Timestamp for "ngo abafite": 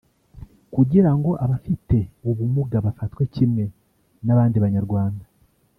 1.17-1.97